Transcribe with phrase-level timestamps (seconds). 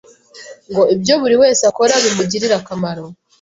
[0.71, 3.03] ngo ibyo buri wese akora bimugirire akamaro